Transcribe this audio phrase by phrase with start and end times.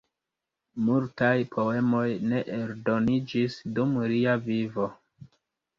[0.87, 4.93] Multaj poemoj ne eldoniĝis dum lia vivo.